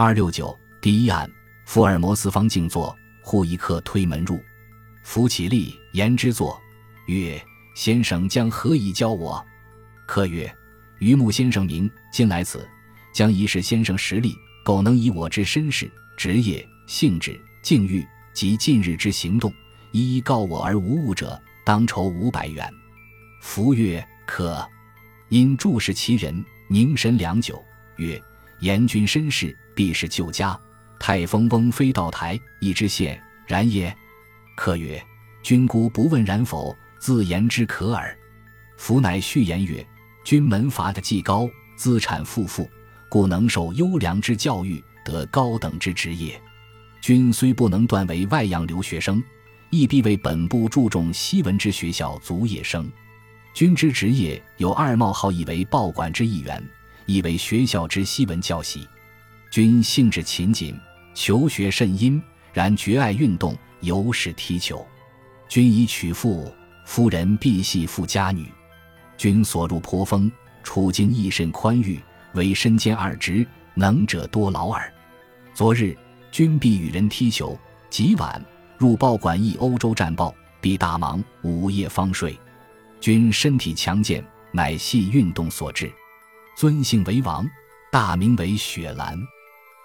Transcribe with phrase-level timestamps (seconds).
[0.00, 1.28] 二六九第一案，
[1.66, 4.40] 福尔摩斯方静坐，忽一客推门入，
[5.02, 6.56] 扶起立，言之坐，
[7.08, 9.44] 曰：“先生将何以教我？”
[10.06, 10.48] 客曰
[11.02, 12.64] ：“榆木先生名，今来此，
[13.12, 19.52] 将一试先生实力，苟能以我之身世、职业、性质、境遇及近日之行动，
[19.90, 22.72] 一一告我而无误者，当酬五百元。”
[23.42, 24.64] 福曰：“可。”
[25.28, 27.60] 因注视其人，凝神良久，
[27.96, 28.22] 曰
[28.60, 30.58] ：“严君身世，必是旧家。
[30.98, 33.94] 太丰翁非道台，一知县，然也。”
[34.56, 35.02] 客曰
[35.42, 36.76] ：“君姑不问然否？
[36.98, 38.16] 自言之可耳。”
[38.76, 39.86] 福乃续言曰。
[40.24, 42.68] 君门阀的既高，资产富富，
[43.08, 46.38] 故能受优良之教育，得高等之职业。
[47.00, 49.24] 君虽不能断为外洋留学生，
[49.70, 52.92] 亦必为本部注重西文之学校卒业生。
[53.54, 56.62] 君之职业有二冒号，以为报馆之一员，
[57.08, 58.86] 亦为学校之西文教习。
[59.50, 60.78] 君性质勤谨，
[61.14, 62.22] 求学甚殷，
[62.52, 64.86] 然绝爱运动，尤是踢球。
[65.48, 66.52] 君以娶妇，
[66.84, 68.46] 夫人必系富家女。
[69.16, 70.30] 君所入颇丰，
[70.62, 71.98] 处境亦甚宽裕，
[72.34, 74.92] 为身兼二职，能者多劳耳。
[75.54, 75.96] 昨日
[76.30, 78.44] 君必与人踢球，极晚
[78.76, 82.38] 入报馆译欧洲战报，必大忙，午夜方睡。
[83.00, 85.90] 君身体强健，乃系运动所致。
[86.58, 87.48] 尊姓为王，
[87.88, 89.16] 大名为雪兰。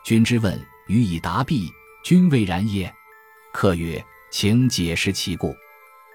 [0.04, 1.72] 君之问，予以答毕。
[2.04, 2.92] 君未然也？
[3.54, 5.56] 客曰：“请解释其故。”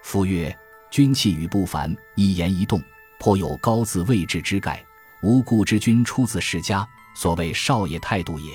[0.03, 0.53] 夫曰
[0.91, 2.83] ：“君气宇不凡，一言一动。”
[3.21, 4.85] 颇有高自位置之概，
[5.23, 8.51] 无故之君出自世家，所谓少爷态度也。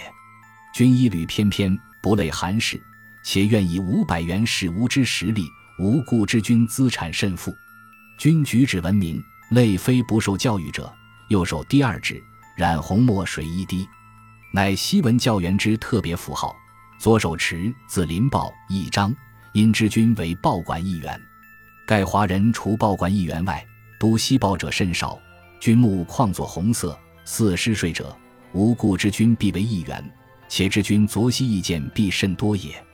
[0.75, 2.78] 君一履翩翩，不类寒士，
[3.25, 5.47] 且愿以五百元使吾之实力，
[5.78, 7.50] 无故之君资产甚富。
[8.19, 9.19] 君举止文明，
[9.52, 10.94] 类非不受教育者。
[11.28, 12.22] 右手第二指
[12.56, 13.89] 染红墨水一滴，
[14.53, 16.55] 乃西文教员之特别符号。
[16.98, 19.14] 左手持字林报一张，
[19.53, 21.20] 因知君为报馆一员。
[21.86, 23.65] 盖华人除报馆一员外。
[23.99, 25.19] 读西报者甚少，
[25.60, 28.15] 君目况作红色，似失睡者，
[28.53, 30.12] 无故之君必为一员。
[30.47, 32.84] 且知君昨夕意见必甚多也。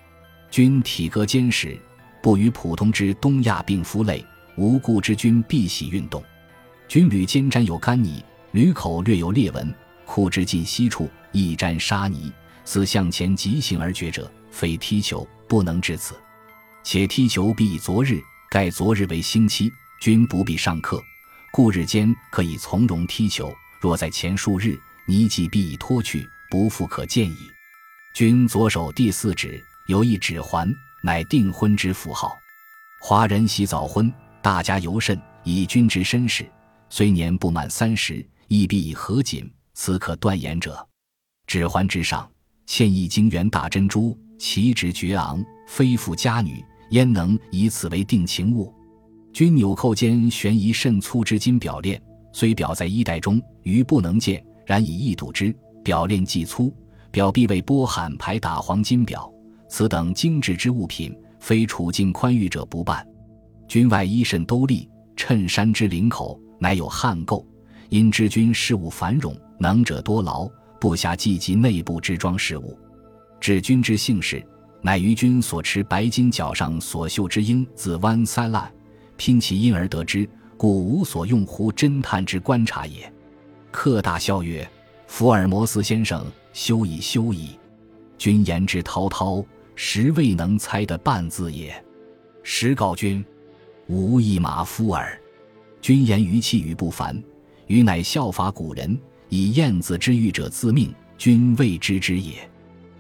[0.51, 1.77] 君体格坚实，
[2.23, 4.25] 不与普通之东亚病夫类，
[4.57, 6.23] 无故之君必喜运动。
[6.91, 8.21] 军履间沾有干泥，
[8.51, 9.73] 履口略有裂纹，
[10.05, 12.33] 裤之近膝处亦沾沙泥，
[12.65, 16.17] 似向前急行而绝者，非踢球不能至此。
[16.83, 19.73] 且踢球必以昨日，盖昨日为星期。
[20.01, 21.01] 君不必上课，
[21.53, 23.55] 故日间可以从容踢球。
[23.81, 27.37] 若在前数日，泥迹必已脱去，不复可见矣。
[28.15, 30.69] 君左手第四指有一指环，
[31.05, 32.37] 乃订婚之符号。
[33.01, 34.13] 华人喜早婚，
[34.43, 35.17] 大家尤甚。
[35.43, 36.45] 以君之身世，
[36.93, 40.87] 虽年不满三十，亦必以何锦，此可断言者。
[41.47, 42.29] 指环之上
[42.67, 48.75] 嵌一晶圆大珍珠，其值绝昂，非富家女焉能以此为定情物？
[49.33, 52.03] 君纽扣间悬一甚粗之金表链，
[52.33, 54.45] 虽表在衣袋中，余不能见。
[54.67, 56.75] 然以一睹之，表链既粗，
[57.13, 59.33] 表必为波罕牌打黄金表。
[59.69, 63.07] 此等精致之物品，非处境宽裕者不办。
[63.69, 67.45] 君外衣甚兜立，衬衫之领口乃有汉垢，
[67.89, 70.49] 因知君事务繁冗，能者多劳，
[70.79, 72.79] 不暇计及内部之装饰物。
[73.41, 74.47] 至君之姓氏，
[74.83, 78.71] 乃于君所持白金角上所绣之英字弯塞烂。
[79.17, 83.13] 拼其因而得之，故无所用乎侦探之观察也。
[83.71, 84.67] 客大笑曰
[85.07, 87.59] ：“福尔摩斯先生，休矣休矣！
[88.17, 89.45] 君言之滔滔，
[89.75, 91.85] 实未能猜得半字也。
[92.43, 93.23] 实告君，
[93.89, 95.20] 吾一马夫耳。
[95.81, 97.23] 君言余气宇不凡，
[97.67, 98.99] 余乃效法古人，
[99.29, 102.49] 以燕子之欲者自命，君未知之也。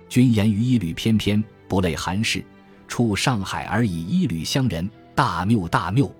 [0.08, 2.44] 君言于一缕翩翩，不类寒士，
[2.88, 6.10] 处上海而以一缕相人。”大谬大谬！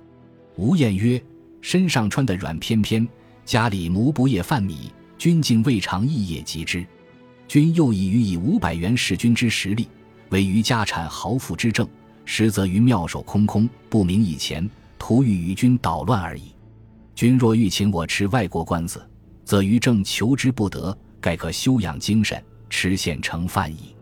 [0.56, 1.22] 吴彦曰
[1.62, 3.09] ：“身上穿的软翩翩，
[3.47, 6.84] 家里奴不夜饭米，君竟未尝一夜及之。
[7.48, 9.89] 君又以予以五百元使君之实力，
[10.28, 11.89] 为于家产豪富之证，
[12.27, 14.68] 实则于妙手空空，不明以前，
[15.00, 16.54] 徒欲与君捣乱而已。
[17.14, 19.04] 君若欲请我吃外国官子，
[19.44, 23.97] 则于正求之不得，盖可修养精神，吃现成饭矣。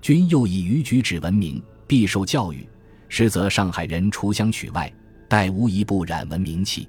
[0.00, 2.66] 君又以于举止闻名，必受教育。”
[3.08, 4.92] 实则上海人除乡取外，
[5.28, 6.88] 待无一不染闻名气。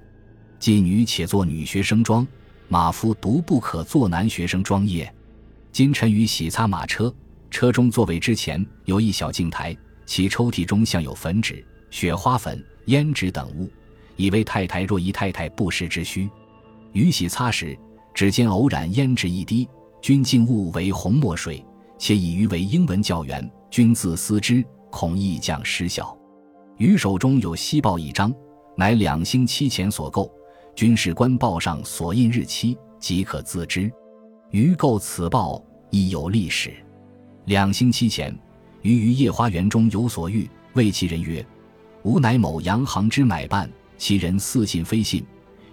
[0.60, 2.26] 妓女且做女学生装，
[2.68, 5.12] 马夫独不可做男学生装也？
[5.72, 7.14] 今臣于洗擦马车，
[7.52, 9.76] 车中座位之前有一小镜台，
[10.06, 13.70] 其抽屉中像有粉纸、雪花粉、胭脂等物，
[14.16, 16.30] 以为太太若一太太不时之需。
[16.94, 17.78] 于洗擦时，
[18.14, 19.68] 指尖偶染胭脂一滴，
[20.02, 21.64] 均竟误为红墨水，
[21.98, 26.18] 且以余为英文教员，君自思之，恐益将失效。
[26.78, 28.34] 余手中有西报一张，
[28.76, 30.32] 乃两星期前所购，
[30.74, 33.92] 军事官报上所印日期，即可自知。
[34.52, 36.74] 余购此报亦有历史。
[37.46, 38.34] 两星期前，
[38.82, 41.46] 余于夜花园中有所遇，谓其人曰
[42.08, 45.26] ：“吾乃某洋行之买办。”其人似信非信，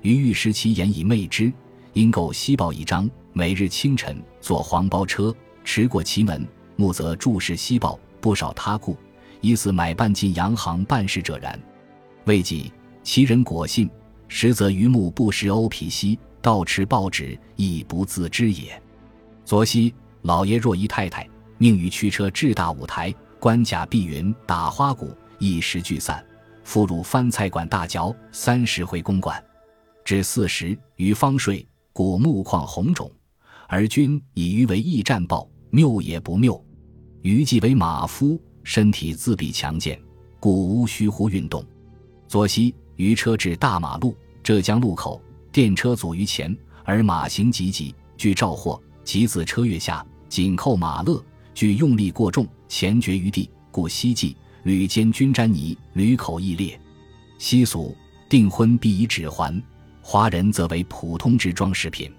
[0.03, 1.53] 余欲识其言以昧之，
[1.93, 5.33] 因购西报一张，每日清晨坐黄包车
[5.63, 6.45] 驰过其门，
[6.75, 8.97] 目则注视西报，不少他故。
[9.43, 11.61] 疑似买办进洋行办事者然，
[12.25, 12.73] 未几，
[13.03, 13.89] 其人果信，
[14.27, 18.83] 实则榆木不识欧皮西，盗持报纸亦不自知也。
[19.45, 21.29] 昨夕，老爷若姨太太
[21.59, 26.25] 命于驱车至大舞台，关甲碧云，打花鼓，一时聚散，
[26.63, 29.43] 复入番菜馆大嚼，三十回公馆。
[30.05, 33.11] 至四时，余方睡，故目眶红肿。
[33.69, 36.63] 而君以余为驿站报，谬也不谬。
[37.23, 38.41] 余既为马夫。
[38.67, 40.01] 身体自必强健，
[40.41, 41.63] 故无虚乎运动。
[42.27, 45.21] 左西余车至大马路，浙江路口，
[45.53, 51.23] 电车阻于前，而马行急急，据召获，即自车跃下，紧扣马勒，
[51.53, 54.35] 据用力过重，前绝于地，故西计
[54.65, 56.79] 屡间均沾泥，屡口亦裂。
[57.39, 57.95] 西俗
[58.29, 59.63] 订婚必以指环，
[60.01, 62.11] 华人则为普通之装饰品。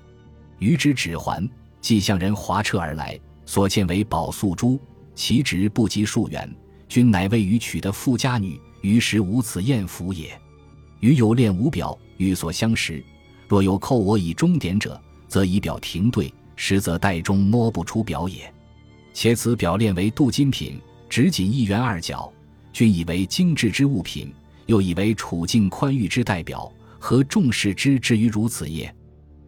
[0.59, 1.47] 余之指环，
[1.81, 4.79] 即向人划车而来，所见为宝素珠。
[5.15, 6.53] 其值不及数元，
[6.87, 10.39] 均乃为予娶的富家女，于时无此艳福也。
[10.99, 13.03] 余有恋无表，与所相识，
[13.47, 18.53] 若有扣我以终点者，则以表停对，实则袋中摸不出表也。
[19.13, 22.29] 且此表链为镀金品，只仅一元二角，
[22.75, 24.33] 均以为精致之物品，
[24.65, 26.69] 又以为处境宽裕之代表，
[26.99, 28.93] 何重视之至于如此也？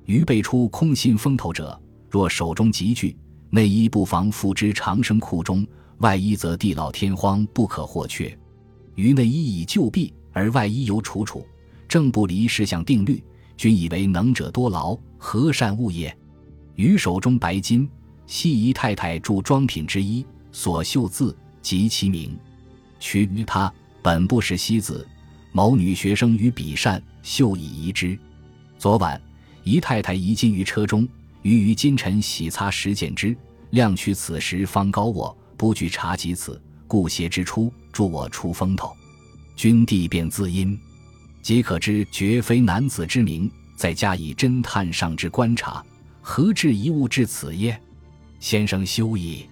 [0.05, 1.77] 余辈出空心风头者，
[2.09, 3.17] 若手中急具。
[3.49, 8.33] 内衣不妨付之长生库中，外衣则地老天荒，不可或缺。
[8.95, 11.45] 于内衣已旧弊，而外衣犹楚楚，
[11.85, 13.21] 正不离十项定律，
[13.57, 16.17] 均以为能者多劳，何善物也？
[16.75, 17.89] 于手中白金，
[18.25, 22.33] 系姨太太著装品之一，所绣字及其名。
[22.99, 23.71] 取于他
[24.01, 25.07] 本不识西子，
[25.51, 28.17] 某女学生于笔善，绣以遗之。
[28.77, 29.21] 昨晚
[29.63, 31.07] 姨太太遗金于车中。
[31.43, 33.35] 余于今晨洗擦时见之，
[33.69, 38.91] 量取此时方高卧，不惧察及此，故邪之出助我出风头。
[39.55, 40.77] 君帝便自因，
[41.41, 43.49] 即可知绝非男子之名。
[43.77, 45.85] 再加以侦探上之观察，
[46.19, 47.79] 何至一物至此耶？
[48.39, 49.45] 先生休矣。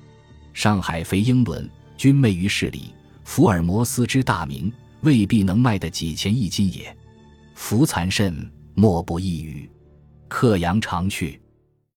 [0.51, 2.93] 上海非英伦，君昧于市里，
[3.25, 6.95] 福尔摩斯之大名，未必能卖得几千一斤也。
[7.55, 9.69] 福残甚，莫不一语。
[10.29, 11.41] 客阳长去。